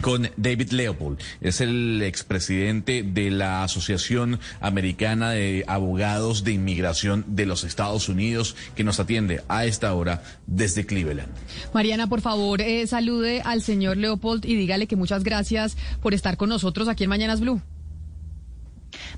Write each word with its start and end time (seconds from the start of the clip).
con 0.00 0.28
David 0.36 0.70
Leopold. 0.70 1.18
Es 1.40 1.60
el 1.60 2.02
expresidente 2.02 3.02
de 3.02 3.30
la 3.30 3.62
Asociación 3.62 4.38
Americana 4.60 5.30
de 5.30 5.64
Abogados 5.66 6.44
de 6.44 6.52
Inmigración 6.52 7.24
de 7.28 7.46
los 7.46 7.64
Estados 7.64 8.08
Unidos, 8.08 8.56
que 8.74 8.84
nos 8.84 9.00
atiende 9.00 9.42
a 9.48 9.64
esta 9.64 9.94
hora 9.94 10.22
desde 10.46 10.86
Cleveland. 10.86 11.32
Mariana, 11.72 12.06
por 12.08 12.20
favor, 12.20 12.60
eh, 12.60 12.86
salude 12.86 13.42
al 13.44 13.62
señor 13.62 13.96
Leopold 13.96 14.44
y 14.44 14.54
dígale 14.56 14.86
que 14.86 14.96
muchas 14.96 15.24
gracias 15.24 15.76
por 16.02 16.14
estar 16.14 16.36
con 16.36 16.48
nosotros 16.48 16.88
aquí 16.88 17.04
en 17.04 17.10
Mañanas 17.10 17.40
Blue. 17.40 17.60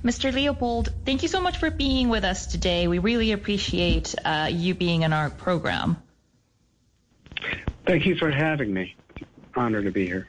Mr. 0.03 0.33
Leopold, 0.33 0.93
thank 1.05 1.23
you 1.23 1.29
so 1.29 1.41
much 1.41 1.59
for 1.59 1.71
being 1.71 2.09
with 2.09 2.25
us 2.25 2.47
today. 2.47 2.89
We 2.89 2.99
really 2.99 3.33
appreciate 3.33 4.15
uh, 4.25 4.49
you 4.51 4.75
being 4.75 5.03
in 5.03 5.13
our 5.13 5.31
program. 5.31 5.97
Thank 7.87 8.07
you 8.07 8.17
for 8.17 8.31
having 8.31 8.73
me. 8.73 8.95
Honor 9.57 9.83
to 9.83 9.91
be 9.91 10.07
here. 10.07 10.27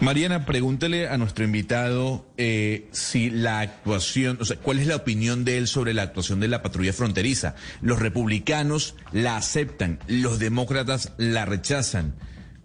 Mariana, 0.00 0.46
pregúntele 0.46 1.08
a 1.08 1.18
nuestro 1.18 1.44
invitado 1.44 2.24
eh, 2.36 2.88
si 2.92 3.30
la 3.30 3.58
actuación, 3.58 4.38
o 4.40 4.44
sea, 4.44 4.56
cuál 4.56 4.78
es 4.78 4.86
la 4.86 4.94
opinión 4.94 5.44
de 5.44 5.58
él 5.58 5.66
sobre 5.66 5.92
la 5.92 6.02
actuación 6.02 6.38
de 6.38 6.46
la 6.46 6.62
patrulla 6.62 6.92
fronteriza. 6.92 7.56
Los 7.80 7.98
republicanos 7.98 8.94
la 9.10 9.36
aceptan, 9.36 9.98
los 10.06 10.38
demócratas 10.38 11.12
la 11.16 11.46
rechazan. 11.46 12.14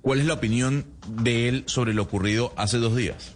¿Cuál 0.01 0.19
es 0.19 0.25
la 0.27 0.35
opinión 0.35 0.85
de 1.07 1.49
él 1.49 1.63
sobre 1.65 1.95
lo 1.95 2.03
ocurrido 2.03 2.53
hace 2.55 2.77
dos 2.77 2.95
días? 2.95 3.32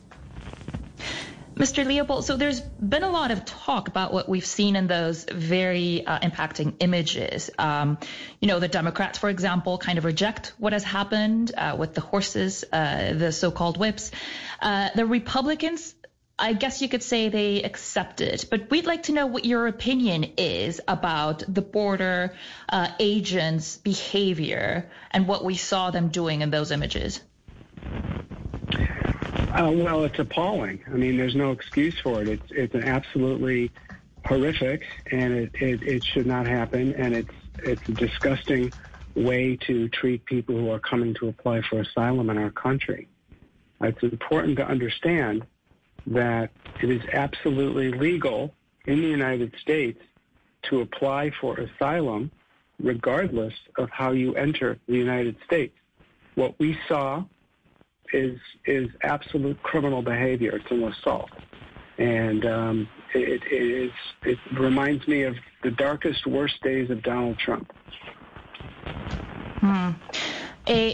Mr. 1.58 1.84
Leopold, 1.84 2.24
so 2.24 2.38
there's 2.38 2.62
been 2.62 3.02
a 3.02 3.10
lot 3.10 3.32
of 3.32 3.44
talk 3.44 3.88
about 3.88 4.14
what 4.14 4.30
we've 4.30 4.46
seen 4.46 4.76
in 4.76 4.86
those 4.86 5.24
very 5.24 6.06
uh, 6.06 6.20
impacting 6.20 6.76
images. 6.82 7.50
Um, 7.58 7.98
you 8.40 8.48
know, 8.48 8.60
the 8.60 8.68
Democrats, 8.68 9.18
for 9.18 9.28
example, 9.28 9.80
kind 9.80 9.98
of 9.98 10.06
reject 10.06 10.54
what 10.60 10.74
has 10.74 10.84
happened 10.84 11.52
uh, 11.58 11.76
with 11.78 11.96
the 11.96 12.02
horses, 12.02 12.64
uh, 12.72 13.14
the 13.14 13.32
so-called 13.32 13.80
whips. 13.80 14.12
Uh, 14.62 14.90
the 14.94 15.08
Republicans, 15.08 15.96
I 16.38 16.54
guess 16.54 16.84
you 16.84 16.90
could 16.90 17.02
say 17.02 17.30
they 17.30 17.64
accept 17.64 18.22
it, 18.22 18.46
but 18.52 18.70
we'd 18.70 18.86
like 18.86 19.04
to 19.04 19.12
know 19.14 19.26
what 19.26 19.44
your 19.44 19.66
opinion 19.66 20.34
is 20.38 20.80
about 20.88 21.44
the 21.48 21.64
border 21.64 22.36
uh, 22.70 22.90
agents' 23.00 23.78
behavior 23.78 24.92
and 25.10 25.28
what 25.28 25.44
we 25.44 25.56
saw 25.56 25.90
them 25.90 26.10
doing 26.10 26.42
in 26.42 26.52
those 26.52 26.70
images. 26.70 27.20
Uh, 29.58 29.72
well, 29.72 30.04
it's 30.04 30.20
appalling. 30.20 30.80
I 30.86 30.98
mean, 30.98 31.18
there's 31.18 31.36
no 31.36 31.52
excuse 31.52 32.00
for 32.00 32.22
it. 32.22 32.28
It's 32.28 32.52
it's 32.52 32.76
an 32.76 32.84
absolutely 32.84 33.72
horrific, 34.24 34.84
and 35.12 35.34
it, 35.34 35.52
it, 35.56 35.82
it 35.82 36.04
should 36.04 36.28
not 36.28 36.46
happen. 36.46 36.94
And 36.94 37.16
it's 37.16 37.34
it's 37.64 37.90
a 37.90 37.94
disgusting 37.94 38.72
way 39.16 39.56
to 39.62 39.90
treat 39.90 40.24
people 40.26 40.54
who 40.56 40.70
are 40.70 40.80
coming 40.80 41.16
to 41.16 41.30
apply 41.30 41.64
for 41.64 41.80
asylum 41.80 42.30
in 42.30 42.38
our 42.38 42.52
country. 42.52 43.08
It's 43.82 44.04
important 44.04 44.58
to 44.58 44.68
understand 44.68 45.44
that 46.06 46.52
it 46.84 46.92
is 46.92 47.02
absolutely 47.12 47.92
legal 47.92 48.54
in 48.86 49.02
the 49.02 49.08
United 49.08 49.56
States 49.60 50.00
to 50.70 50.82
apply 50.82 51.32
for 51.42 51.58
asylum 51.58 52.30
regardless 52.80 53.56
of 53.80 53.90
how 53.90 54.12
you 54.12 54.36
enter 54.36 54.78
the 54.88 54.98
United 54.98 55.36
States. 55.44 55.76
What 56.36 56.60
we 56.60 56.78
saw 56.88 57.24
is 58.14 58.40
is 58.66 58.90
absolute 59.04 59.62
criminal 59.64 60.02
behavior. 60.02 60.56
It's 60.58 60.72
an 60.72 60.84
assault, 60.84 61.30
and 61.98 62.46
um, 62.46 62.90
it, 63.14 63.42
it 63.52 63.54
is 63.54 63.92
it 64.24 64.38
reminds 64.60 65.08
me 65.08 65.24
of 65.24 65.36
the 65.64 65.72
darkest, 65.72 66.28
worst 66.28 66.62
days 66.62 66.90
of 66.90 67.04
Donald 67.04 67.38
Trump. 67.40 67.72
Hmm. 69.60 69.92
Eh, 70.68 70.94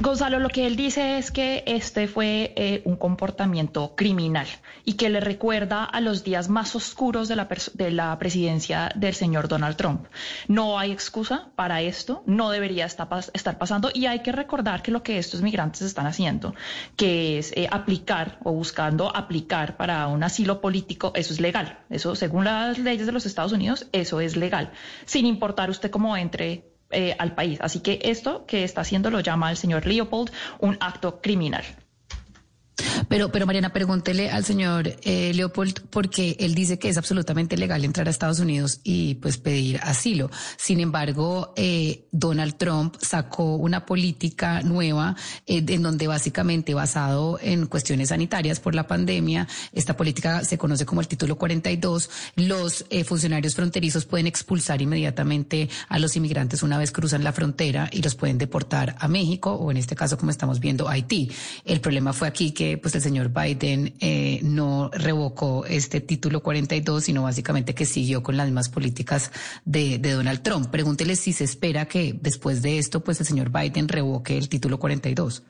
Gonzalo, 0.00 0.40
lo 0.40 0.48
que 0.48 0.66
él 0.66 0.74
dice 0.74 1.18
es 1.18 1.30
que 1.30 1.62
este 1.66 2.08
fue 2.08 2.52
eh, 2.56 2.82
un 2.84 2.96
comportamiento 2.96 3.94
criminal 3.94 4.48
y 4.84 4.94
que 4.94 5.08
le 5.08 5.20
recuerda 5.20 5.84
a 5.84 6.00
los 6.00 6.24
días 6.24 6.48
más 6.48 6.74
oscuros 6.74 7.28
de 7.28 7.36
la, 7.36 7.48
de 7.74 7.90
la, 7.92 8.18
presidencia 8.18 8.90
del 8.96 9.14
señor 9.14 9.46
Donald 9.46 9.76
Trump. 9.76 10.06
No 10.48 10.80
hay 10.80 10.90
excusa 10.90 11.48
para 11.54 11.80
esto, 11.80 12.24
no 12.26 12.50
debería 12.50 12.86
estar, 12.86 13.08
estar, 13.32 13.56
pasando 13.56 13.90
y 13.94 14.06
hay 14.06 14.18
que 14.20 14.32
recordar 14.32 14.82
que 14.82 14.90
lo 14.90 15.04
que 15.04 15.16
estos 15.16 15.42
migrantes 15.42 15.82
están 15.82 16.08
haciendo, 16.08 16.56
que 16.96 17.38
es 17.38 17.52
eh, 17.54 17.68
aplicar 17.70 18.40
o 18.42 18.52
buscando 18.52 19.14
aplicar 19.14 19.76
para 19.76 20.08
un 20.08 20.24
asilo 20.24 20.60
político, 20.60 21.12
eso 21.14 21.32
es 21.32 21.40
legal. 21.40 21.78
Eso, 21.88 22.16
según 22.16 22.44
las 22.44 22.78
leyes 22.78 23.06
de 23.06 23.12
los 23.12 23.26
Estados 23.26 23.52
Unidos, 23.52 23.86
eso 23.92 24.20
es 24.20 24.36
legal, 24.36 24.72
sin 25.04 25.24
importar 25.24 25.70
usted 25.70 25.90
cómo 25.92 26.16
entre 26.16 26.73
eh, 26.90 27.14
al 27.18 27.34
país. 27.34 27.58
Así 27.60 27.80
que 27.80 28.00
esto 28.02 28.46
que 28.46 28.64
está 28.64 28.82
haciendo 28.82 29.10
lo 29.10 29.20
llama 29.20 29.50
el 29.50 29.56
señor 29.56 29.86
Leopold 29.86 30.30
un 30.58 30.76
acto 30.80 31.20
criminal. 31.20 31.64
Pero, 33.14 33.30
pero 33.30 33.46
Mariana, 33.46 33.72
pregúntele 33.72 34.28
al 34.28 34.44
señor 34.44 34.88
eh, 35.02 35.32
Leopold 35.34 35.82
porque 35.88 36.36
él 36.40 36.52
dice 36.52 36.80
que 36.80 36.88
es 36.88 36.98
absolutamente 36.98 37.56
legal 37.56 37.84
entrar 37.84 38.08
a 38.08 38.10
Estados 38.10 38.40
Unidos 38.40 38.80
y 38.82 39.14
pues 39.14 39.38
pedir 39.38 39.78
asilo. 39.84 40.32
Sin 40.56 40.80
embargo, 40.80 41.52
eh, 41.54 42.08
Donald 42.10 42.56
Trump 42.56 42.96
sacó 43.00 43.54
una 43.54 43.86
política 43.86 44.62
nueva 44.62 45.14
eh, 45.46 45.64
en 45.64 45.82
donde 45.84 46.08
básicamente 46.08 46.74
basado 46.74 47.38
en 47.40 47.66
cuestiones 47.66 48.08
sanitarias 48.08 48.58
por 48.58 48.74
la 48.74 48.88
pandemia, 48.88 49.46
esta 49.72 49.96
política 49.96 50.44
se 50.44 50.58
conoce 50.58 50.84
como 50.84 51.00
el 51.00 51.06
título 51.06 51.38
42, 51.38 52.10
los 52.34 52.84
eh, 52.90 53.04
funcionarios 53.04 53.54
fronterizos 53.54 54.06
pueden 54.06 54.26
expulsar 54.26 54.82
inmediatamente 54.82 55.68
a 55.88 56.00
los 56.00 56.16
inmigrantes 56.16 56.64
una 56.64 56.78
vez 56.78 56.90
cruzan 56.90 57.22
la 57.22 57.32
frontera 57.32 57.88
y 57.92 58.02
los 58.02 58.16
pueden 58.16 58.38
deportar 58.38 58.96
a 58.98 59.06
México 59.06 59.52
o 59.52 59.70
en 59.70 59.76
este 59.76 59.94
caso 59.94 60.18
como 60.18 60.32
estamos 60.32 60.58
viendo 60.58 60.88
a 60.88 60.94
Haití. 60.94 61.30
El 61.64 61.80
problema 61.80 62.12
fue 62.12 62.26
aquí 62.26 62.50
que 62.50 62.76
pues 62.76 62.96
el 62.96 63.03
señor 63.04 63.30
Biden 63.32 63.94
eh, 64.00 64.40
no 64.42 64.90
revocó 64.92 65.64
este 65.66 66.00
título 66.00 66.42
42, 66.42 67.04
sino 67.04 67.22
básicamente 67.22 67.74
que 67.74 67.86
siguió 67.86 68.22
con 68.22 68.36
las 68.36 68.46
mismas 68.46 68.68
políticas 68.68 69.30
de, 69.64 69.98
de 69.98 70.10
Donald 70.12 70.42
Trump. 70.42 70.68
Pregúntele 70.70 71.14
si 71.14 71.32
se 71.32 71.44
espera 71.44 71.86
que 71.86 72.18
después 72.20 72.62
de 72.62 72.78
esto, 72.78 73.04
pues 73.04 73.20
el 73.20 73.26
señor 73.26 73.50
Biden 73.50 73.86
revoque 73.86 74.36
el 74.36 74.48
título 74.48 74.78
42. 74.78 75.44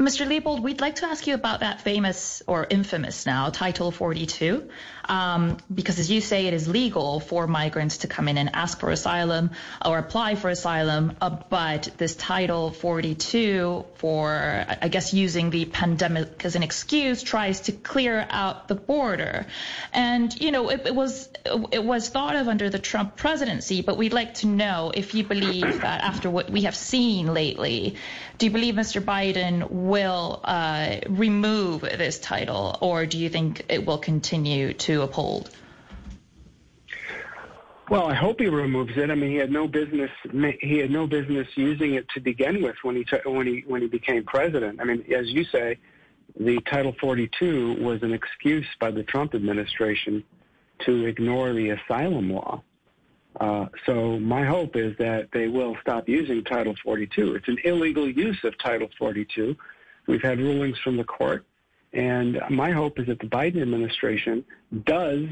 Mr. 0.00 0.26
Leopold, 0.26 0.62
we'd 0.62 0.80
like 0.80 0.94
to 0.94 1.06
ask 1.06 1.26
you 1.26 1.34
about 1.34 1.60
that 1.60 1.82
famous 1.82 2.42
or 2.46 2.66
infamous 2.70 3.26
now 3.26 3.50
Title 3.50 3.90
42, 3.90 4.70
um, 5.04 5.58
because 5.72 5.98
as 5.98 6.10
you 6.10 6.22
say, 6.22 6.46
it 6.46 6.54
is 6.54 6.66
legal 6.66 7.20
for 7.20 7.46
migrants 7.46 7.98
to 7.98 8.06
come 8.06 8.26
in 8.26 8.38
and 8.38 8.48
ask 8.54 8.80
for 8.80 8.90
asylum 8.90 9.50
or 9.84 9.98
apply 9.98 10.36
for 10.36 10.48
asylum, 10.48 11.16
uh, 11.20 11.28
but 11.50 11.90
this 11.98 12.16
Title 12.16 12.70
42, 12.70 13.84
for 13.96 14.64
I 14.80 14.88
guess 14.88 15.12
using 15.12 15.50
the 15.50 15.66
pandemic 15.66 16.46
as 16.46 16.56
an 16.56 16.62
excuse, 16.62 17.22
tries 17.22 17.60
to 17.62 17.72
clear 17.72 18.26
out 18.30 18.68
the 18.68 18.76
border, 18.76 19.44
and 19.92 20.34
you 20.40 20.50
know 20.50 20.70
it, 20.70 20.86
it 20.86 20.94
was 20.94 21.28
it 21.72 21.84
was 21.84 22.08
thought 22.08 22.36
of 22.36 22.48
under 22.48 22.70
the 22.70 22.78
Trump 22.78 23.16
presidency, 23.16 23.82
but 23.82 23.98
we'd 23.98 24.14
like 24.14 24.32
to 24.34 24.46
know 24.46 24.92
if 24.94 25.12
you 25.12 25.24
believe 25.24 25.82
that 25.82 26.02
after 26.02 26.30
what 26.30 26.48
we 26.48 26.62
have 26.62 26.74
seen 26.74 27.34
lately, 27.34 27.96
do 28.38 28.46
you 28.46 28.52
believe 28.52 28.76
Mr. 28.76 29.02
Biden 29.02 29.68
will 29.90 30.40
uh, 30.44 30.96
remove 31.08 31.82
this 31.82 32.18
title, 32.20 32.78
or 32.80 33.04
do 33.06 33.18
you 33.18 33.28
think 33.28 33.64
it 33.68 33.84
will 33.84 33.98
continue 33.98 34.72
to 34.74 35.02
uphold? 35.02 35.50
Well, 37.90 38.06
I 38.06 38.14
hope 38.14 38.40
he 38.40 38.46
removes 38.46 38.96
it. 38.96 39.10
I 39.10 39.16
mean, 39.16 39.32
he 39.32 39.36
had 39.36 39.50
no 39.50 39.66
business. 39.66 40.12
He 40.60 40.78
had 40.78 40.92
no 40.92 41.08
business 41.08 41.48
using 41.56 41.94
it 41.94 42.08
to 42.10 42.20
begin 42.20 42.62
with 42.62 42.76
when 42.82 42.94
he 42.94 43.04
when 43.24 43.48
he 43.48 43.64
when 43.66 43.82
he 43.82 43.88
became 43.88 44.22
president. 44.24 44.80
I 44.80 44.84
mean, 44.84 45.04
as 45.12 45.26
you 45.28 45.42
say, 45.44 45.76
the 46.38 46.60
Title 46.70 46.94
42 47.00 47.82
was 47.82 48.02
an 48.04 48.12
excuse 48.12 48.66
by 48.78 48.92
the 48.92 49.02
Trump 49.02 49.34
administration 49.34 50.22
to 50.86 51.04
ignore 51.06 51.52
the 51.52 51.70
asylum 51.70 52.32
law. 52.32 52.62
Uh, 53.40 53.66
so 53.86 54.20
my 54.20 54.44
hope 54.44 54.76
is 54.76 54.96
that 54.98 55.28
they 55.32 55.48
will 55.48 55.76
stop 55.80 56.08
using 56.08 56.44
Title 56.44 56.74
42. 56.84 57.34
It's 57.34 57.48
an 57.48 57.58
illegal 57.64 58.08
use 58.08 58.38
of 58.44 58.56
Title 58.58 58.88
42. 58.98 59.56
We've 60.06 60.22
had 60.22 60.38
rulings 60.38 60.78
from 60.78 60.96
the 60.96 61.04
court, 61.04 61.44
and 61.92 62.40
my 62.50 62.72
hope 62.72 62.98
is 62.98 63.06
that 63.06 63.18
the 63.20 63.26
Biden 63.26 63.62
administration 63.62 64.44
does 64.84 65.26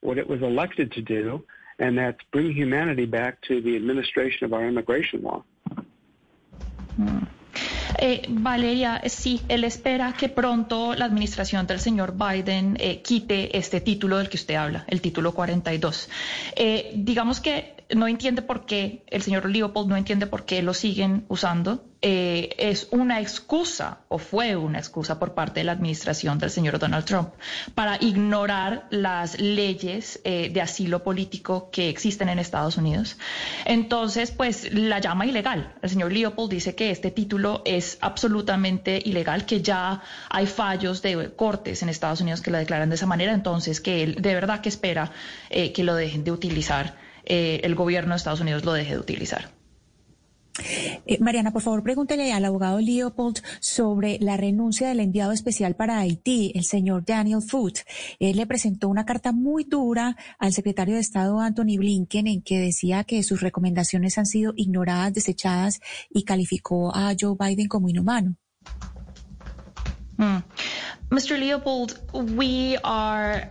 what 0.00 0.18
it 0.18 0.28
was 0.28 0.42
elected 0.42 0.92
to 0.92 1.02
do 1.02 1.44
and 1.80 1.96
that's 1.96 2.22
bring 2.30 2.52
humanity 2.52 3.06
back 3.06 3.40
to 3.48 3.60
the 3.62 3.74
administration 3.74 4.44
of 4.44 4.52
our 4.52 4.66
immigration 4.66 5.22
law. 5.22 5.42
Eh, 7.98 8.22
Valeria, 8.28 9.00
sí, 9.06 9.40
él 9.48 9.64
espera 9.64 10.12
que 10.12 10.28
pronto 10.28 10.94
la 10.94 11.06
administración 11.06 11.66
del 11.66 11.80
señor 11.80 12.14
Biden 12.16 12.76
eh, 12.78 13.02
quite 13.02 13.56
este 13.56 13.80
título 13.80 14.18
del 14.18 14.28
que 14.28 14.36
usted 14.36 14.54
habla, 14.54 14.84
el 14.86 15.00
título 15.00 15.32
42. 15.32 16.08
Eh, 16.56 16.92
digamos 16.94 17.40
que 17.40 17.79
no 17.94 18.08
entiende 18.08 18.42
por 18.42 18.66
qué, 18.66 19.04
el 19.08 19.22
señor 19.22 19.48
Leopold 19.48 19.88
no 19.88 19.96
entiende 19.96 20.26
por 20.26 20.44
qué 20.44 20.62
lo 20.62 20.74
siguen 20.74 21.24
usando. 21.28 21.84
Eh, 22.02 22.54
es 22.56 22.88
una 22.92 23.20
excusa 23.20 23.98
o 24.08 24.16
fue 24.16 24.56
una 24.56 24.78
excusa 24.78 25.18
por 25.18 25.34
parte 25.34 25.60
de 25.60 25.64
la 25.64 25.72
administración 25.72 26.38
del 26.38 26.48
señor 26.48 26.78
Donald 26.78 27.04
Trump 27.04 27.28
para 27.74 27.98
ignorar 28.00 28.86
las 28.88 29.38
leyes 29.38 30.18
eh, 30.24 30.48
de 30.50 30.62
asilo 30.62 31.02
político 31.02 31.68
que 31.70 31.90
existen 31.90 32.30
en 32.30 32.38
Estados 32.38 32.78
Unidos. 32.78 33.18
Entonces, 33.66 34.30
pues 34.30 34.72
la 34.72 34.98
llama 34.98 35.26
ilegal. 35.26 35.74
El 35.82 35.90
señor 35.90 36.10
Leopold 36.10 36.50
dice 36.50 36.74
que 36.74 36.90
este 36.90 37.10
título 37.10 37.60
es 37.66 37.98
absolutamente 38.00 39.02
ilegal, 39.04 39.44
que 39.44 39.60
ya 39.60 40.02
hay 40.30 40.46
fallos 40.46 41.02
de 41.02 41.34
cortes 41.36 41.82
en 41.82 41.90
Estados 41.90 42.22
Unidos 42.22 42.40
que 42.40 42.50
lo 42.50 42.56
declaran 42.56 42.88
de 42.88 42.94
esa 42.94 43.06
manera, 43.06 43.34
entonces 43.34 43.82
que 43.82 44.02
él 44.02 44.14
de 44.14 44.32
verdad 44.32 44.62
que 44.62 44.70
espera 44.70 45.12
eh, 45.50 45.72
que 45.72 45.84
lo 45.84 45.94
dejen 45.94 46.24
de 46.24 46.32
utilizar, 46.32 46.96
eh, 47.24 47.60
el 47.64 47.74
gobierno 47.74 48.14
de 48.14 48.16
Estados 48.16 48.40
Unidos 48.40 48.64
lo 48.64 48.72
deje 48.72 48.92
de 48.92 48.98
utilizar. 48.98 49.50
Eh, 51.06 51.18
Mariana, 51.20 51.52
por 51.52 51.62
favor, 51.62 51.82
pregúntele 51.82 52.32
al 52.32 52.44
abogado 52.44 52.80
Leopold 52.80 53.40
sobre 53.60 54.18
la 54.20 54.36
renuncia 54.36 54.88
del 54.88 55.00
enviado 55.00 55.32
especial 55.32 55.74
para 55.74 55.98
Haití, 55.98 56.52
el 56.54 56.64
señor 56.64 57.04
Daniel 57.04 57.42
Foote. 57.42 57.82
Él 58.18 58.36
le 58.36 58.46
presentó 58.46 58.88
una 58.88 59.06
carta 59.06 59.32
muy 59.32 59.64
dura 59.64 60.16
al 60.38 60.52
secretario 60.52 60.94
de 60.94 61.00
Estado 61.00 61.40
Anthony 61.40 61.78
Blinken 61.78 62.26
en 62.26 62.42
que 62.42 62.58
decía 62.58 63.04
que 63.04 63.22
sus 63.22 63.40
recomendaciones 63.40 64.18
han 64.18 64.26
sido 64.26 64.52
ignoradas, 64.56 65.14
desechadas 65.14 65.80
y 66.10 66.24
calificó 66.24 66.94
a 66.94 67.14
Joe 67.18 67.36
Biden 67.38 67.68
como 67.68 67.88
inhumano. 67.88 68.36
Mr. 71.10 71.38
Leopold, 71.38 71.98
we 72.36 72.76
are. 72.84 73.48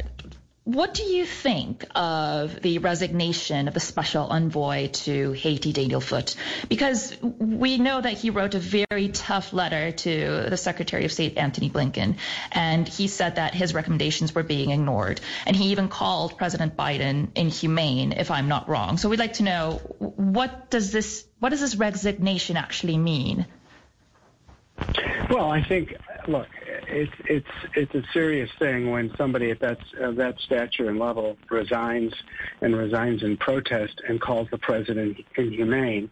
What 0.69 0.93
do 0.93 1.01
you 1.01 1.25
think 1.25 1.83
of 1.95 2.61
the 2.61 2.77
resignation 2.77 3.67
of 3.67 3.73
the 3.73 3.79
special 3.79 4.27
envoy 4.27 4.89
to 4.89 5.31
Haiti, 5.31 5.73
Daniel 5.73 5.99
Foote? 5.99 6.35
Because 6.67 7.17
we 7.23 7.79
know 7.79 7.99
that 7.99 8.13
he 8.13 8.29
wrote 8.29 8.53
a 8.53 8.59
very 8.59 9.07
tough 9.07 9.51
letter 9.51 9.91
to 9.91 10.45
the 10.47 10.57
Secretary 10.57 11.05
of 11.05 11.11
State, 11.11 11.39
Antony 11.39 11.71
Blinken, 11.71 12.17
and 12.51 12.87
he 12.87 13.07
said 13.07 13.37
that 13.37 13.55
his 13.55 13.73
recommendations 13.73 14.35
were 14.35 14.43
being 14.43 14.69
ignored. 14.69 15.19
And 15.47 15.55
he 15.55 15.71
even 15.71 15.87
called 15.87 16.37
President 16.37 16.77
Biden 16.77 17.29
inhumane, 17.33 18.11
if 18.11 18.29
I'm 18.29 18.47
not 18.47 18.69
wrong. 18.69 18.97
So 18.97 19.09
we'd 19.09 19.17
like 19.17 19.33
to 19.33 19.43
know 19.43 19.81
what 19.97 20.69
does 20.69 20.91
this 20.91 21.25
what 21.39 21.49
does 21.49 21.61
this 21.61 21.77
resignation 21.77 22.57
actually 22.57 22.99
mean? 22.99 23.47
Well, 25.31 25.49
I 25.49 25.63
think, 25.63 25.95
look, 26.27 26.47
it's 26.89 27.13
it's 27.25 27.47
it's 27.75 27.95
a 27.95 28.03
serious 28.11 28.49
thing 28.59 28.89
when 28.91 29.13
somebody 29.17 29.51
at 29.51 29.59
that 29.59 29.79
of 29.99 30.15
that 30.17 30.39
stature 30.39 30.89
and 30.89 30.99
level 30.99 31.37
resigns 31.49 32.13
and 32.61 32.75
resigns 32.75 33.23
in 33.23 33.37
protest 33.37 34.01
and 34.07 34.19
calls 34.19 34.47
the 34.51 34.57
president 34.57 35.17
inhumane. 35.35 36.09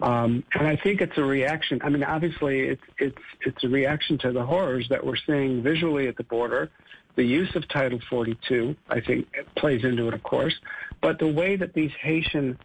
Um, 0.00 0.44
and 0.54 0.66
I 0.66 0.76
think 0.76 1.00
it's 1.00 1.16
a 1.16 1.24
reaction. 1.24 1.80
I 1.82 1.88
mean, 1.88 2.02
obviously, 2.02 2.60
it's 2.60 2.82
it's 2.98 3.22
it's 3.42 3.64
a 3.64 3.68
reaction 3.68 4.18
to 4.18 4.32
the 4.32 4.44
horrors 4.44 4.88
that 4.88 5.04
we're 5.04 5.16
seeing 5.16 5.62
visually 5.62 6.08
at 6.08 6.16
the 6.16 6.24
border. 6.24 6.70
The 7.16 7.24
use 7.24 7.54
of 7.54 7.68
Title 7.68 8.00
42, 8.10 8.74
I 8.88 9.00
think, 9.00 9.28
plays 9.56 9.84
into 9.84 10.08
it, 10.08 10.14
of 10.14 10.24
course, 10.24 10.54
but 11.00 11.20
the 11.20 11.28
way 11.28 11.54
that 11.54 11.72
these 11.72 11.92
Haitian 12.00 12.58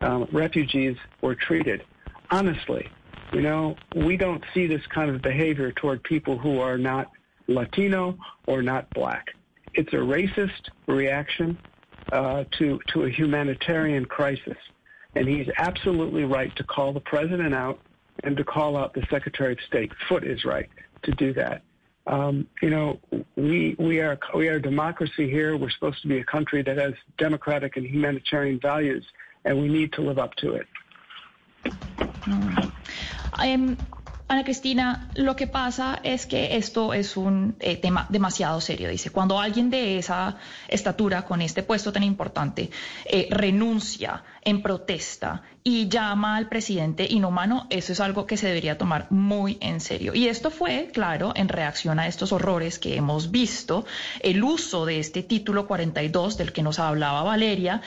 um, 0.00 0.26
refugees 0.32 0.96
were 1.20 1.36
treated, 1.36 1.84
honestly, 2.28 2.88
you 3.34 3.42
know, 3.42 3.74
we 3.96 4.16
don't 4.16 4.44
see 4.54 4.68
this 4.68 4.86
kind 4.86 5.10
of 5.10 5.20
behavior 5.20 5.72
toward 5.72 6.04
people 6.04 6.38
who 6.38 6.60
are 6.60 6.78
not 6.78 7.10
Latino 7.48 8.16
or 8.46 8.62
not 8.62 8.88
black. 8.90 9.26
It's 9.74 9.92
a 9.92 9.96
racist 9.96 10.70
reaction 10.86 11.58
uh, 12.12 12.44
to 12.58 12.78
to 12.88 13.02
a 13.04 13.10
humanitarian 13.10 14.04
crisis, 14.04 14.56
and 15.16 15.26
he's 15.26 15.48
absolutely 15.58 16.24
right 16.24 16.54
to 16.54 16.62
call 16.62 16.92
the 16.92 17.00
president 17.00 17.54
out 17.54 17.80
and 18.22 18.36
to 18.36 18.44
call 18.44 18.76
out 18.76 18.94
the 18.94 19.04
Secretary 19.10 19.52
of 19.52 19.58
State. 19.66 19.90
Foote 20.08 20.24
is 20.24 20.44
right 20.44 20.68
to 21.02 21.10
do 21.10 21.32
that. 21.32 21.62
Um, 22.06 22.46
you 22.62 22.70
know, 22.70 23.00
we 23.34 23.74
we 23.80 24.00
are 24.00 24.16
we 24.32 24.48
are 24.48 24.56
a 24.56 24.62
democracy 24.62 25.28
here. 25.28 25.56
We're 25.56 25.70
supposed 25.70 26.02
to 26.02 26.08
be 26.08 26.18
a 26.18 26.24
country 26.24 26.62
that 26.62 26.78
has 26.78 26.94
democratic 27.18 27.76
and 27.76 27.84
humanitarian 27.84 28.60
values, 28.60 29.04
and 29.44 29.60
we 29.60 29.66
need 29.66 29.92
to 29.94 30.02
live 30.02 30.20
up 30.20 30.36
to 30.36 30.54
it. 30.54 30.68
Em, 33.42 33.76
Ana 34.26 34.42
Cristina, 34.42 35.10
lo 35.16 35.36
que 35.36 35.46
pasa 35.46 36.00
es 36.02 36.24
que 36.24 36.56
esto 36.56 36.94
es 36.94 37.18
un 37.18 37.56
eh, 37.60 37.76
tema 37.76 38.06
demasiado 38.08 38.58
serio, 38.62 38.88
dice. 38.88 39.10
Cuando 39.10 39.38
alguien 39.38 39.68
de 39.68 39.98
esa 39.98 40.38
estatura, 40.66 41.26
con 41.26 41.42
este 41.42 41.62
puesto 41.62 41.92
tan 41.92 42.02
importante, 42.02 42.70
eh, 43.04 43.28
renuncia 43.30 44.24
en 44.40 44.62
protesta 44.62 45.42
y 45.62 45.88
llama 45.88 46.36
al 46.36 46.48
presidente 46.48 47.06
inhumano, 47.08 47.66
eso 47.68 47.92
es 47.92 48.00
algo 48.00 48.26
que 48.26 48.38
se 48.38 48.46
debería 48.46 48.78
tomar 48.78 49.08
muy 49.10 49.58
en 49.60 49.80
serio. 49.80 50.14
Y 50.14 50.28
esto 50.28 50.50
fue, 50.50 50.90
claro, 50.90 51.34
en 51.36 51.48
reacción 51.48 51.98
a 51.98 52.06
estos 52.06 52.32
horrores 52.32 52.78
que 52.78 52.96
hemos 52.96 53.30
visto, 53.30 53.84
el 54.20 54.42
uso 54.42 54.86
de 54.86 55.00
este 55.00 55.22
título 55.22 55.66
42 55.66 56.38
del 56.38 56.52
que 56.52 56.62
nos 56.62 56.78
hablaba 56.78 57.24
Valeria, 57.24 57.82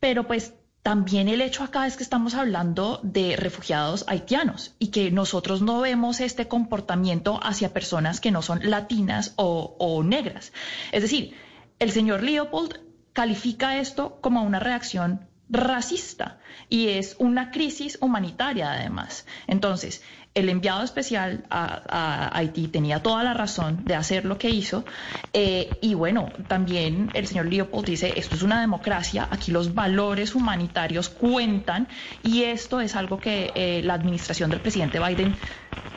pero 0.00 0.26
pues 0.26 0.54
también 0.82 1.28
el 1.28 1.40
hecho 1.40 1.62
acá 1.62 1.86
es 1.86 1.96
que 1.96 2.02
estamos 2.02 2.34
hablando 2.34 2.98
de 3.04 3.36
refugiados 3.36 4.04
haitianos 4.08 4.74
y 4.80 4.88
que 4.88 5.12
nosotros 5.12 5.62
no 5.62 5.80
vemos 5.80 6.20
este 6.20 6.48
comportamiento 6.48 7.38
hacia 7.42 7.72
personas 7.72 8.20
que 8.20 8.32
no 8.32 8.42
son 8.42 8.68
latinas 8.68 9.32
o, 9.36 9.76
o 9.78 10.02
negras. 10.02 10.52
Es 10.90 11.02
decir, 11.02 11.36
el 11.78 11.92
señor 11.92 12.22
Leopold 12.22 12.80
califica 13.12 13.78
esto 13.78 14.18
como 14.20 14.42
una 14.42 14.58
reacción 14.58 15.28
racista 15.52 16.38
y 16.68 16.88
es 16.88 17.16
una 17.18 17.50
crisis 17.50 17.98
humanitaria 18.00 18.72
además. 18.72 19.26
Entonces, 19.46 20.02
el 20.34 20.48
enviado 20.48 20.82
especial 20.82 21.44
a, 21.50 22.30
Haití 22.36 22.68
tenía 22.68 23.02
toda 23.02 23.22
la 23.22 23.34
razón 23.34 23.84
de 23.84 23.94
hacer 23.94 24.24
lo 24.24 24.38
que 24.38 24.48
hizo. 24.48 24.84
Eh, 25.32 25.68
y 25.82 25.94
bueno, 25.94 26.30
también 26.48 27.10
el 27.12 27.26
señor 27.26 27.46
Leopold 27.46 27.86
dice, 27.86 28.14
esto 28.16 28.34
es 28.34 28.42
una 28.42 28.60
democracia, 28.60 29.28
aquí 29.30 29.52
los 29.52 29.74
valores 29.74 30.34
humanitarios 30.34 31.10
cuentan 31.10 31.88
y 32.22 32.44
esto 32.44 32.80
es 32.80 32.96
algo 32.96 33.20
que 33.20 33.52
eh, 33.54 33.82
la 33.84 33.94
administración 33.94 34.50
del 34.50 34.60
presidente 34.60 34.98
Biden 34.98 35.36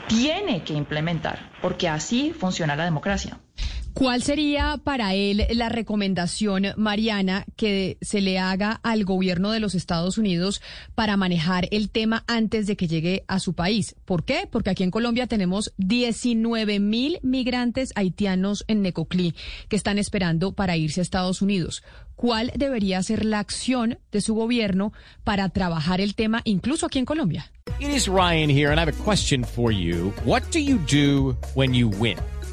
tiene 0.08 0.64
que 0.64 0.74
implementar, 0.74 1.52
porque 1.62 1.88
así 1.88 2.34
funciona 2.38 2.76
la 2.76 2.84
democracia. 2.84 3.40
¿Cuál 3.96 4.24
sería 4.24 4.78
para 4.84 5.14
él 5.14 5.48
la 5.52 5.70
recomendación, 5.70 6.66
Mariana, 6.76 7.46
que 7.56 7.98
se 8.02 8.20
le 8.20 8.38
haga 8.38 8.82
al 8.84 9.06
gobierno 9.06 9.52
de 9.52 9.62
los 9.62 9.74
Estados 9.74 10.18
Unidos 10.18 10.62
para 10.96 11.16
manejar 11.16 11.70
el 11.72 11.90
tema 11.90 12.26
antes 12.28 12.68
de 12.68 12.76
que 12.76 12.90
llegue 12.90 13.24
a 13.30 13.40
su 13.40 13.54
país? 13.54 13.96
¿Por 14.04 14.26
qué? 14.26 14.50
Porque 14.52 14.70
aquí 14.70 14.84
en 14.84 14.92
Colombia 14.92 15.28
tenemos 15.28 15.74
19 15.78 16.82
mil 16.82 17.20
migrantes 17.24 17.94
haitianos 17.96 18.66
en 18.68 18.82
Necoclí 18.82 19.34
que 19.70 19.78
están 19.78 19.98
esperando 19.98 20.52
para 20.52 20.76
irse 20.76 21.00
a 21.00 21.04
Estados 21.04 21.42
Unidos. 21.42 21.82
¿Cuál 22.18 22.52
debería 22.54 23.02
ser 23.02 23.24
la 23.24 23.40
acción 23.40 24.00
de 24.12 24.20
su 24.20 24.36
gobierno 24.36 24.92
para 25.24 25.48
trabajar 25.48 26.02
el 26.02 26.16
tema 26.16 26.42
incluso 26.44 26.86
aquí 26.86 27.00
en 27.00 27.06
Colombia? 27.06 27.50
It 27.80 27.90
is 27.90 28.10
Ryan 28.10 28.50
here 28.50 28.72
and 28.72 28.78
I 28.78 28.82
have 28.82 28.90
a 28.90 29.04
question 29.04 29.46
for 29.46 29.72
you. 29.72 30.14
What 30.26 30.44
do 30.52 30.60
you 30.60 30.80
do 30.80 31.38
when 31.56 31.74
you 31.74 31.88
win? 31.88 32.18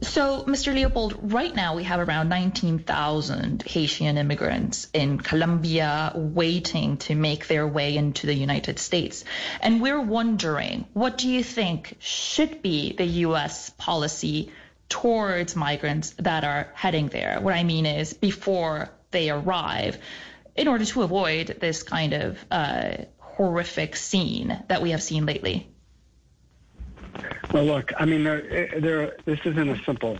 So, 0.00 0.44
Mr. 0.44 0.72
Leopold, 0.72 1.32
right 1.32 1.54
now 1.54 1.74
we 1.74 1.82
have 1.82 1.98
around 1.98 2.28
19,000 2.28 3.62
Haitian 3.62 4.16
immigrants 4.16 4.86
in 4.92 5.18
Colombia 5.18 6.12
waiting 6.14 6.98
to 6.98 7.16
make 7.16 7.48
their 7.48 7.66
way 7.66 7.96
into 7.96 8.28
the 8.28 8.34
United 8.34 8.78
States. 8.78 9.24
And 9.60 9.82
we're 9.82 10.00
wondering, 10.00 10.86
what 10.92 11.18
do 11.18 11.28
you 11.28 11.42
think 11.42 11.96
should 11.98 12.62
be 12.62 12.92
the 12.92 13.06
U.S. 13.26 13.70
policy 13.70 14.52
towards 14.88 15.56
migrants 15.56 16.10
that 16.18 16.44
are 16.44 16.68
heading 16.74 17.08
there? 17.08 17.40
What 17.40 17.54
I 17.54 17.64
mean 17.64 17.84
is 17.84 18.12
before 18.12 18.90
they 19.10 19.30
arrive, 19.30 19.98
in 20.54 20.68
order 20.68 20.84
to 20.84 21.02
avoid 21.02 21.56
this 21.60 21.82
kind 21.82 22.12
of 22.12 22.44
uh, 22.52 22.98
horrific 23.18 23.96
scene 23.96 24.62
that 24.68 24.80
we 24.80 24.90
have 24.90 25.02
seen 25.02 25.26
lately? 25.26 25.68
Well, 27.52 27.64
look, 27.64 27.92
I 27.98 28.04
mean, 28.04 28.24
there, 28.24 28.80
there, 28.80 29.16
this 29.24 29.40
isn't 29.44 29.68
a 29.68 29.82
simple, 29.84 30.18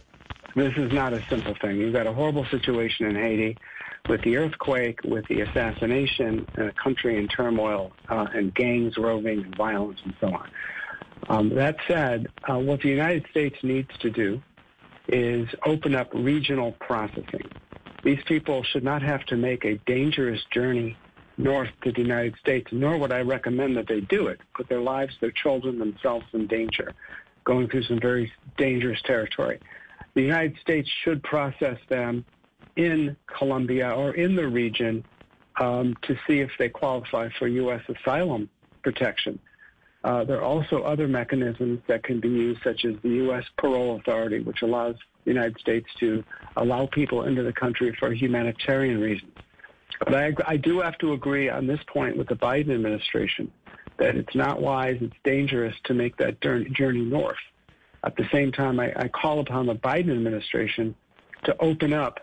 this 0.55 0.77
is 0.77 0.93
not 0.93 1.13
a 1.13 1.23
simple 1.29 1.55
thing. 1.61 1.77
You've 1.77 1.93
got 1.93 2.07
a 2.07 2.13
horrible 2.13 2.47
situation 2.47 3.07
in 3.07 3.15
Haiti 3.15 3.57
with 4.09 4.23
the 4.23 4.37
earthquake, 4.37 5.01
with 5.05 5.27
the 5.29 5.43
assassination, 5.43 6.47
and 6.55 6.69
a 6.69 6.73
country 6.73 7.19
in 7.19 7.29
turmoil, 7.29 7.93
uh, 8.09 8.27
and 8.33 8.55
gangs 8.55 8.97
roving 8.97 9.45
and 9.45 9.57
violence 9.57 10.01
and 10.05 10.15
so 10.21 10.29
on. 10.29 10.51
Um, 11.29 11.55
that 11.57 11.77
said, 11.87 12.29
uh, 12.49 12.59
what 12.59 12.81
the 12.81 12.89
United 12.89 13.27
States 13.31 13.57
needs 13.63 13.91
to 14.01 14.11
do 14.11 14.41
is 15.09 15.49
open 15.67 15.95
up 15.95 16.09
regional 16.15 16.73
processing. 16.73 17.51
These 18.05 18.23
people 18.27 18.63
should 18.63 18.85
not 18.85 19.03
have 19.03 19.25
to 19.27 19.37
make 19.37 19.65
a 19.65 19.77
dangerous 19.87 20.41
journey 20.51 20.97
north 21.39 21.71
to 21.83 21.93
the 21.93 22.03
United 22.03 22.35
States, 22.41 22.69
nor 22.73 22.99
would 22.99 23.13
I 23.13 23.21
recommend 23.21 23.77
that 23.77 23.87
they 23.87 24.01
do 24.01 24.27
it, 24.27 24.41
put 24.55 24.69
their 24.69 24.81
lives, 24.81 25.15
their 25.21 25.31
children, 25.31 25.79
themselves 25.79 26.27
in 26.33 26.47
danger, 26.47 26.93
going 27.45 27.69
through 27.69 27.85
some 27.85 28.01
very 28.01 28.31
dangerous 28.57 29.01
territory. 29.03 29.61
The 30.15 30.23
United 30.23 30.59
States 30.61 30.91
should 31.05 31.23
process 31.23 31.79
them 31.89 32.25
in 32.77 33.17
Colombia 33.27 33.91
or 33.91 34.15
in 34.15 34.35
the 34.35 34.49
region 34.49 35.05
um, 35.61 35.97
to 36.03 36.17
see 36.27 36.41
if 36.41 36.51
they 36.59 36.69
qualify 36.69 37.29
for 37.39 37.49
U.S. 37.49 37.83
asylum 37.89 38.49
protection. 38.83 39.39
Uh, 40.05 40.25
there 40.25 40.39
are 40.39 40.45
also 40.45 40.83
other 40.83 41.09
mechanisms 41.09 41.81
that 41.89 42.05
can 42.05 42.21
be 42.21 42.29
used, 42.29 42.61
such 42.63 42.85
as 42.85 42.95
the 43.03 43.09
U.S. 43.09 43.45
Parole 43.57 43.97
Authority, 43.97 44.41
which 44.41 44.63
allows 44.63 44.95
the 45.25 45.33
United 45.33 45.59
States 45.59 45.89
to 45.99 46.23
allow 46.57 46.87
people 46.87 47.25
into 47.25 47.43
the 47.43 47.53
country 47.53 47.95
for 47.99 48.13
humanitarian 48.13 49.01
reasons. 49.01 49.33
But 49.99 50.15
I, 50.15 50.33
I 50.47 50.57
do 50.57 50.81
have 50.81 50.97
to 50.99 51.13
agree 51.13 51.49
on 51.49 51.67
this 51.67 51.81
point 51.87 52.17
with 52.17 52.29
the 52.29 52.37
Biden 52.37 52.75
administration 52.75 53.51
that 53.99 54.17
it's 54.17 54.35
not 54.35 54.63
wise, 54.63 54.97
it's 55.01 55.17
dangerous 55.25 55.75
to 55.85 55.95
make 55.95 56.17
that 56.19 56.41
journey 56.41 57.01
north. 57.01 57.37
At 58.05 58.17
the 58.17 58.29
same 58.33 58.53
time, 58.53 58.79
I, 58.79 58.93
I 58.95 59.09
call 59.09 59.41
upon 59.41 59.67
the 59.67 59.75
Biden 59.75 60.13
administration 60.13 60.95
to 61.45 61.57
open 61.61 61.93
up 61.93 62.21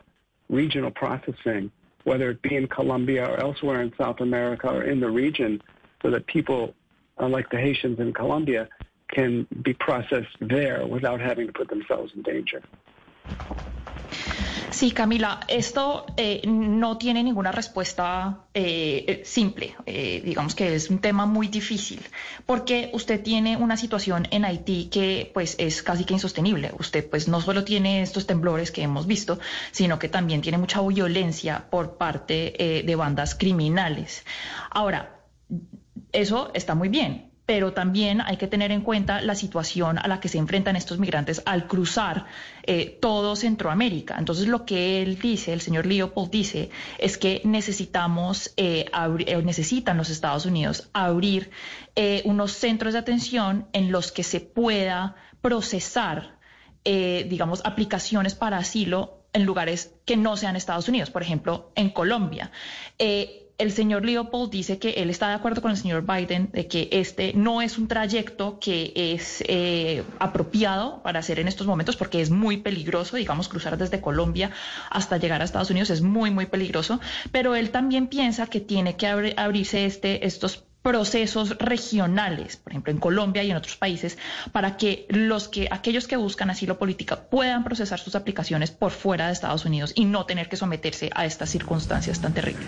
regional 0.49 0.91
processing, 0.91 1.71
whether 2.05 2.29
it 2.29 2.41
be 2.41 2.55
in 2.55 2.67
Colombia 2.67 3.25
or 3.29 3.39
elsewhere 3.39 3.81
in 3.81 3.93
South 3.97 4.21
America 4.21 4.69
or 4.69 4.83
in 4.83 4.99
the 4.99 5.09
region, 5.09 5.61
so 6.01 6.11
that 6.11 6.25
people 6.27 6.73
uh, 7.19 7.27
like 7.27 7.49
the 7.49 7.57
Haitians 7.57 7.99
in 7.99 8.13
Colombia 8.13 8.69
can 9.09 9.47
be 9.63 9.73
processed 9.73 10.35
there 10.39 10.85
without 10.85 11.19
having 11.19 11.47
to 11.47 11.53
put 11.53 11.69
themselves 11.69 12.11
in 12.15 12.21
danger. 12.21 12.61
Sí, 14.75 14.91
Camila, 14.91 15.39
esto 15.47 16.05
eh, 16.17 16.41
no 16.45 16.97
tiene 16.97 17.23
ninguna 17.23 17.53
respuesta 17.53 18.39
eh, 18.53 19.05
eh, 19.07 19.21
simple. 19.23 19.73
digamos 19.85 20.53
que 20.53 20.75
es 20.75 20.89
un 20.89 20.99
tema 20.99 21.25
muy 21.25 21.47
difícil, 21.47 22.01
porque 22.45 22.89
usted 22.91 23.23
tiene 23.23 23.55
una 23.55 23.77
situación 23.77 24.27
en 24.31 24.43
Haití 24.43 24.89
que 24.91 25.31
pues 25.33 25.55
es 25.59 25.81
casi 25.81 26.03
que 26.03 26.15
insostenible. 26.15 26.73
Usted 26.77 27.09
pues 27.09 27.29
no 27.29 27.39
solo 27.39 27.63
tiene 27.63 28.01
estos 28.01 28.27
temblores 28.27 28.69
que 28.71 28.81
hemos 28.81 29.07
visto, 29.07 29.39
sino 29.71 29.97
que 29.97 30.09
también 30.09 30.41
tiene 30.41 30.57
mucha 30.57 30.81
violencia 30.81 31.67
por 31.69 31.95
parte 31.95 32.83
de 32.85 32.95
bandas 32.97 33.33
criminales. 33.33 34.25
Ahora, 34.71 35.21
eso 36.11 36.51
está 36.53 36.75
muy 36.75 36.89
bien, 36.89 37.31
pero 37.45 37.73
también 37.73 38.21
hay 38.21 38.37
que 38.37 38.47
tener 38.47 38.71
en 38.71 38.81
cuenta 38.81 39.21
la 39.21 39.35
situación 39.35 39.99
a 39.99 40.07
la 40.07 40.19
que 40.19 40.29
se 40.29 40.37
enfrentan 40.37 40.75
estos 40.75 40.97
migrantes 40.97 41.41
al 41.45 41.67
cruzar 41.67 42.25
eh, 42.63 42.97
todo 42.99 43.35
Centroamérica. 43.35 44.15
Entonces, 44.17 44.47
lo 44.47 44.65
que 44.65 45.01
él 45.01 45.19
dice, 45.19 45.53
el 45.53 45.61
señor 45.61 45.85
Leopold 45.85 46.31
dice, 46.31 46.71
es 46.97 47.17
que 47.17 47.41
necesitamos, 47.43 48.51
eh, 48.57 48.85
eh, 49.27 49.41
necesitan 49.43 49.97
los 49.97 50.09
Estados 50.09 50.45
Unidos 50.45 50.89
abrir 50.93 51.51
unos 52.25 52.51
centros 52.51 52.91
de 52.91 52.99
atención 52.99 53.67
en 53.71 53.89
los 53.89 54.11
que 54.11 54.23
se 54.23 54.41
pueda 54.41 55.15
procesar, 55.41 56.39
digamos, 56.83 57.61
aplicaciones 57.63 58.35
para 58.35 58.57
asilo 58.57 59.21
en 59.31 59.45
lugares 59.45 59.93
que 60.03 60.17
no 60.17 60.35
sean 60.35 60.57
Estados 60.57 60.89
Unidos, 60.89 61.09
por 61.09 61.21
ejemplo, 61.21 61.71
en 61.75 61.91
Colombia 61.91 62.51
el 63.57 63.71
señor 63.71 64.03
Leopold 64.03 64.51
dice 64.51 64.79
que 64.79 64.91
él 64.91 65.09
está 65.09 65.29
de 65.29 65.35
acuerdo 65.35 65.61
con 65.61 65.71
el 65.71 65.77
señor 65.77 66.05
Biden 66.05 66.49
de 66.51 66.67
que 66.67 66.89
este 66.91 67.33
no 67.33 67.61
es 67.61 67.77
un 67.77 67.87
trayecto 67.87 68.59
que 68.59 68.91
es 68.95 69.43
eh, 69.47 70.03
apropiado 70.19 71.01
para 71.03 71.19
hacer 71.19 71.39
en 71.39 71.47
estos 71.47 71.65
momentos 71.65 71.95
porque 71.95 72.21
es 72.21 72.29
muy 72.29 72.57
peligroso, 72.57 73.15
digamos, 73.15 73.47
cruzar 73.47 73.77
desde 73.77 74.01
Colombia 74.01 74.51
hasta 74.89 75.17
llegar 75.17 75.41
a 75.41 75.45
Estados 75.45 75.69
Unidos 75.69 75.89
es 75.89 76.01
muy, 76.01 76.31
muy 76.31 76.47
peligroso, 76.47 76.99
pero 77.31 77.55
él 77.55 77.69
también 77.69 78.07
piensa 78.07 78.47
que 78.47 78.59
tiene 78.59 78.97
que 78.97 79.07
abrirse 79.07 79.85
este, 79.85 80.25
estos 80.25 80.65
procesos 80.85 81.57
regionales, 81.57 82.57
por 82.57 82.71
ejemplo 82.71 82.93
en 82.93 82.99
Colombia 82.99 83.41
y 83.41 83.49
en 83.49 83.57
otros 83.57 83.75
países, 83.75 84.19
para 84.51 84.77
que 84.77 85.07
los 85.09 85.47
que 85.47 85.67
aquellos 85.71 86.05
que 86.05 86.15
buscan 86.15 86.51
asilo 86.51 86.77
político 86.77 87.21
puedan 87.31 87.63
procesar 87.63 87.99
sus 87.99 88.13
aplicaciones 88.13 88.69
por 88.69 88.91
fuera 88.91 89.25
de 89.25 89.33
Estados 89.33 89.65
Unidos 89.65 89.93
y 89.95 90.05
no 90.05 90.27
tener 90.27 90.47
que 90.47 90.57
someterse 90.57 91.09
a 91.15 91.25
estas 91.25 91.49
circunstancias 91.49 92.21
tan 92.21 92.35
terribles. 92.35 92.67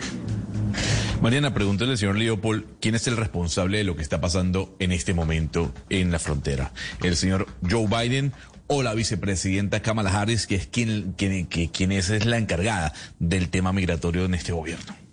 Mariana, 1.21 1.53
pregúntale 1.53 1.91
al 1.91 2.00
señor 2.00 2.15
Leopold 2.15 2.65
quién 2.81 2.95
es 2.95 3.05
el 3.05 3.17
responsable 3.17 3.77
de 3.77 3.83
lo 3.83 3.95
que 3.95 4.01
está 4.01 4.19
pasando 4.19 4.75
en 4.79 4.93
este 4.93 5.13
momento 5.13 5.71
en 5.91 6.12
la 6.12 6.17
frontera. 6.17 6.71
¿El 7.03 7.15
señor 7.15 7.45
Joe 7.69 7.86
Biden 7.86 8.33
o 8.65 8.81
la 8.81 8.95
vicepresidenta 8.95 9.83
Kamala 9.83 10.09
Harris, 10.09 10.47
que 10.47 10.55
es 10.55 10.65
quien, 10.65 11.13
quien, 11.13 11.91
es 11.91 12.25
la 12.25 12.39
encargada 12.39 12.93
del 13.19 13.50
tema 13.50 13.74
migratorio 13.74 14.25
en 14.25 14.33
este 14.33 14.53
gobierno? 14.53 15.07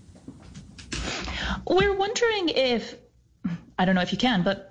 We're 1.67 1.97
wondering 1.97 2.49
if, 2.51 2.95
I 3.79 3.85
don't 3.85 3.95
know 3.95 4.03
if 4.03 4.13
you 4.13 4.19
can, 4.19 4.43
but 4.43 4.71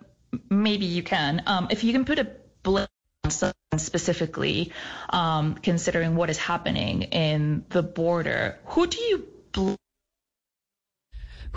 maybe 0.49 0.85
you 0.85 1.03
can, 1.03 1.43
um, 1.47 1.67
if 1.71 1.83
you 1.83 1.91
can 1.91 2.05
put 2.05 2.19
a 2.19 2.27
blame 2.61 2.87
specifically, 3.77 4.71
um, 5.09 5.55
considering 5.55 6.15
what 6.15 6.29
is 6.29 6.37
happening 6.37 7.03
in 7.03 7.65
the 7.69 7.83
border, 7.83 8.59
who 8.65 8.87
do 8.87 8.99
you 8.99 9.27
blame? 9.51 9.77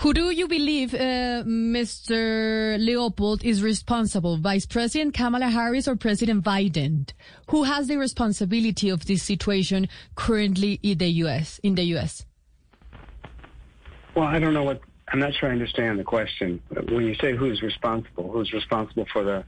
Who 0.00 0.12
do 0.12 0.30
you 0.30 0.46
believe, 0.46 0.92
uh, 0.92 1.42
Mr. 1.44 2.78
Leopold, 2.78 3.42
is 3.42 3.62
responsible? 3.62 4.36
Vice 4.36 4.66
President 4.66 5.14
Kamala 5.14 5.48
Harris 5.48 5.88
or 5.88 5.96
President 5.96 6.44
Biden? 6.44 7.10
Who 7.48 7.64
has 7.64 7.88
the 7.88 7.96
responsibility 7.96 8.90
of 8.90 9.06
this 9.06 9.22
situation 9.22 9.88
currently 10.14 10.78
in 10.82 10.98
the 10.98 11.08
U.S. 11.24 11.60
In 11.62 11.76
the 11.76 11.84
U.S. 11.84 12.26
Well, 14.14 14.26
I 14.26 14.38
don't 14.38 14.52
know 14.52 14.64
what. 14.64 14.82
I'm 15.16 15.20
not 15.20 15.32
sure 15.32 15.48
I 15.48 15.52
understand 15.52 15.98
the 15.98 16.04
question. 16.04 16.60
When 16.68 17.06
you 17.06 17.14
say 17.14 17.34
who's 17.34 17.62
responsible, 17.62 18.30
who's 18.30 18.52
responsible 18.52 19.06
for 19.10 19.24
the 19.24 19.44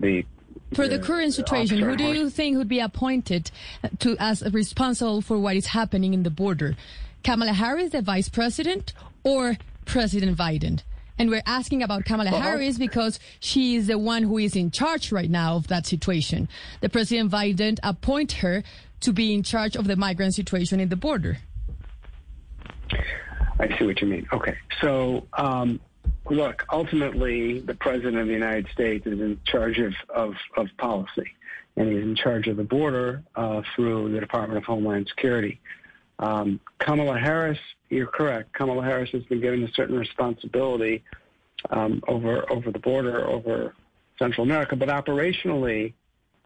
the 0.00 0.26
for 0.74 0.88
the 0.88 0.98
current 0.98 1.34
situation, 1.34 1.78
who 1.78 1.94
do 1.94 2.02
you 2.02 2.28
think 2.28 2.58
would 2.58 2.66
be 2.66 2.80
appointed 2.80 3.52
to 4.00 4.16
as 4.18 4.42
responsible 4.52 5.22
for 5.22 5.38
what 5.38 5.54
is 5.54 5.66
happening 5.66 6.14
in 6.14 6.24
the 6.24 6.30
border? 6.30 6.74
Kamala 7.22 7.52
Harris, 7.52 7.92
the 7.92 8.02
vice 8.02 8.28
president, 8.28 8.92
or 9.22 9.56
President 9.84 10.36
Biden. 10.36 10.82
And 11.16 11.30
we're 11.30 11.46
asking 11.46 11.84
about 11.84 12.04
Kamala 12.04 12.30
uh-huh. 12.30 12.40
Harris 12.40 12.76
because 12.76 13.20
she 13.38 13.76
is 13.76 13.86
the 13.86 13.98
one 13.98 14.24
who 14.24 14.38
is 14.38 14.56
in 14.56 14.72
charge 14.72 15.12
right 15.12 15.30
now 15.30 15.54
of 15.54 15.68
that 15.68 15.86
situation. 15.86 16.48
The 16.80 16.88
President 16.88 17.30
Biden 17.30 17.78
appoint 17.84 18.32
her 18.42 18.64
to 19.02 19.12
be 19.12 19.32
in 19.32 19.44
charge 19.44 19.76
of 19.76 19.86
the 19.86 19.94
migrant 19.94 20.34
situation 20.34 20.80
in 20.80 20.88
the 20.88 20.96
border. 20.96 21.38
I 23.58 23.76
see 23.78 23.84
what 23.84 24.00
you 24.00 24.06
mean. 24.06 24.26
Okay. 24.32 24.56
So, 24.80 25.26
um, 25.32 25.80
look, 26.30 26.64
ultimately, 26.72 27.60
the 27.60 27.74
President 27.74 28.16
of 28.18 28.26
the 28.26 28.32
United 28.32 28.68
States 28.72 29.06
is 29.06 29.20
in 29.20 29.40
charge 29.44 29.78
of, 29.78 29.94
of, 30.08 30.34
of 30.56 30.68
policy, 30.78 31.32
and 31.76 31.88
he's 31.88 32.02
in 32.02 32.14
charge 32.14 32.46
of 32.46 32.56
the 32.56 32.64
border 32.64 33.22
uh, 33.34 33.62
through 33.74 34.12
the 34.12 34.20
Department 34.20 34.58
of 34.58 34.64
Homeland 34.64 35.08
Security. 35.08 35.60
Um, 36.18 36.60
Kamala 36.78 37.18
Harris, 37.18 37.58
you're 37.90 38.06
correct. 38.06 38.52
Kamala 38.52 38.82
Harris 38.82 39.10
has 39.10 39.22
been 39.24 39.40
given 39.40 39.62
a 39.62 39.72
certain 39.72 39.98
responsibility 39.98 41.04
um, 41.70 42.02
over 42.06 42.50
over 42.52 42.70
the 42.70 42.78
border, 42.78 43.26
over 43.26 43.74
Central 44.18 44.44
America, 44.44 44.76
but 44.76 44.88
operationally, 44.88 45.94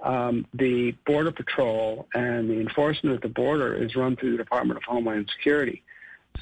um, 0.02 0.46
the 0.54 0.92
Border 1.06 1.32
Patrol 1.32 2.06
and 2.14 2.50
the 2.50 2.60
enforcement 2.60 3.16
at 3.16 3.22
the 3.22 3.28
border 3.28 3.74
is 3.74 3.94
run 3.96 4.16
through 4.16 4.32
the 4.32 4.36
Department 4.36 4.76
of 4.76 4.84
Homeland 4.84 5.30
Security. 5.36 5.82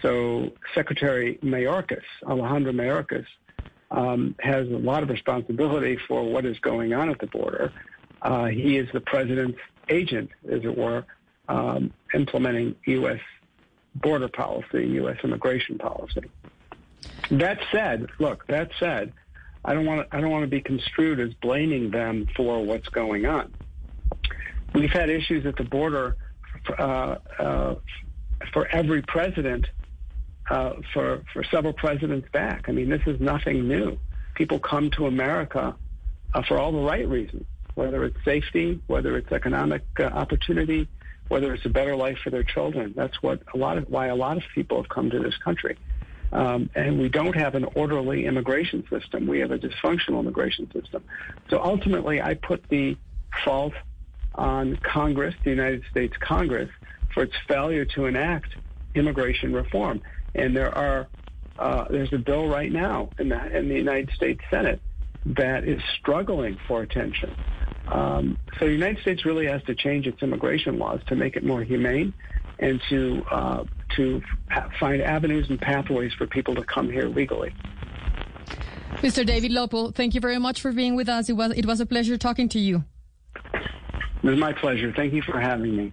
So 0.03 0.51
Secretary 0.75 1.39
Mayorkas, 1.43 2.03
Alejandro 2.27 2.73
Mayorkas, 2.73 3.27
um, 3.91 4.35
has 4.41 4.69
a 4.69 4.79
lot 4.79 5.03
of 5.03 5.11
responsibility 5.11 5.99
for 6.09 6.23
what 6.23 6.45
is 6.45 6.59
going 6.61 6.95
on 6.95 7.11
at 7.11 7.19
the 7.19 7.27
border. 7.27 7.73
Uh, 8.23 8.47
he 8.47 8.77
is 8.77 8.89
the 8.93 9.01
president's 9.01 9.59
agent, 9.89 10.31
as 10.51 10.65
it 10.65 10.77
were, 10.77 11.05
um, 11.49 11.93
implementing 12.15 12.77
U.S. 12.87 13.21
border 13.97 14.29
policy, 14.29 14.87
U.S. 14.87 15.17
immigration 15.25 15.79
policy. 15.79 16.31
That 17.31 17.59
said, 17.73 18.07
look, 18.19 18.47
that 18.47 18.71
said, 18.79 19.13
I 19.65 19.75
don't 19.75 19.87
want 19.87 20.09
to, 20.09 20.17
I 20.17 20.21
don't 20.21 20.31
want 20.31 20.45
to 20.45 20.51
be 20.51 20.61
construed 20.61 21.21
as 21.21 21.35
blaming 21.35 21.91
them 21.91 22.27
for 22.37 22.65
what's 22.65 22.89
going 22.89 23.27
on. 23.27 23.53
We've 24.75 24.91
had 24.91 25.11
issues 25.11 25.45
at 25.47 25.57
the 25.57 25.65
border 25.65 26.17
uh, 26.79 27.17
uh, 27.39 27.75
for 28.53 28.69
every 28.69 29.03
president 29.03 29.67
uh, 30.51 30.75
for 30.93 31.23
for 31.33 31.45
several 31.45 31.73
presidents 31.73 32.29
back. 32.33 32.69
I 32.69 32.73
mean, 32.73 32.89
this 32.89 33.03
is 33.07 33.21
nothing 33.21 33.69
new. 33.69 33.99
People 34.35 34.59
come 34.59 34.91
to 34.93 35.07
America 35.07 35.75
uh, 36.35 36.43
for 36.43 36.59
all 36.59 36.73
the 36.73 36.79
right 36.79 37.07
reasons, 37.09 37.47
whether 37.75 38.05
it's 38.05 38.17
safety, 38.25 38.81
whether 38.89 39.17
it's 39.17 39.31
economic 39.33 39.83
uh, 39.99 40.05
opportunity, 40.05 40.89
whether 41.29 41.55
it's 41.55 41.65
a 41.65 41.71
better 41.71 41.95
life 41.97 42.19
for 42.23 42.31
their 42.31 42.43
children. 42.43 42.93
That's 42.97 43.23
what 43.23 43.43
a 43.55 43.57
lot 43.57 43.79
of 43.79 43.89
why 43.89 44.09
a 44.09 44.17
lot 44.17 44.37
of 44.37 44.43
people 44.55 44.83
have 44.83 44.89
come 44.89 45.11
to 45.11 45.21
this 45.21 45.37
country. 45.39 45.79
Um, 46.33 46.71
and 46.75 47.01
we 47.01 47.09
don't 47.09 47.35
have 47.35 47.55
an 47.55 47.65
orderly 47.75 48.27
immigration 48.27 48.85
system. 48.89 49.27
We 49.27 49.41
have 49.41 49.51
a 49.51 49.59
dysfunctional 49.59 50.21
immigration 50.21 50.71
system. 50.73 51.05
So 51.49 51.61
ultimately, 51.63 52.23
I 52.23 52.35
put 52.35 52.69
the 52.69 52.97
fault 53.45 53.75
on 54.37 54.77
Congress, 54.77 55.35
the 55.43 55.51
United 55.51 55.83
States 55.91 56.15
Congress, 56.21 56.71
for 57.13 57.25
its 57.25 57.35
failure 57.49 57.85
to 57.85 58.07
enact 58.07 58.55
immigration 58.95 59.53
reform. 59.53 60.01
And 60.35 60.57
there 60.57 60.77
are 60.77 61.09
uh, 61.59 61.85
there's 61.91 62.13
a 62.13 62.19
bill 62.19 62.49
right 62.49 62.73
now 62.73 63.11
in 63.19 63.29
the, 63.29 63.57
in 63.57 63.69
the 63.69 63.75
United 63.75 64.11
States 64.15 64.41
Senate 64.51 64.81
that 65.27 65.65
is 65.65 65.81
struggling 65.99 66.57
for 66.67 66.81
attention. 66.81 67.35
Um, 67.89 68.39
so 68.59 68.65
the 68.67 68.73
United 68.73 69.01
States 69.03 69.25
really 69.25 69.47
has 69.47 69.63
to 69.65 69.75
change 69.75 70.07
its 70.07 70.23
immigration 70.23 70.79
laws 70.79 71.01
to 71.09 71.17
make 71.17 71.37
it 71.37 71.45
more 71.45 71.63
humane 71.63 72.15
and 72.59 72.81
to 72.89 73.23
uh, 73.31 73.65
to 73.97 74.23
find 74.79 75.03
avenues 75.03 75.51
and 75.51 75.61
pathways 75.61 76.13
for 76.15 76.27
people 76.27 76.55
to 76.55 76.63
come 76.63 76.91
here 76.91 77.09
legally. 77.09 77.53
Mr. 78.99 79.25
David 79.27 79.51
Leopold, 79.51 79.95
thank 79.95 80.15
you 80.15 80.21
very 80.21 80.39
much 80.39 80.61
for 80.61 80.73
being 80.73 80.95
with 80.95 81.09
us. 81.09 81.29
It 81.29 81.35
was 81.35 81.53
it 81.53 81.67
was 81.67 81.81
a 81.81 81.87
pleasure 81.87 82.17
talking 82.17 82.49
to 82.51 82.59
you. 82.59 82.85
It 83.45 84.29
was 84.29 84.39
my 84.39 84.53
pleasure. 84.53 84.93
Thank 84.95 85.13
you 85.13 85.23
for 85.23 85.41
having 85.41 85.77
me. 85.77 85.93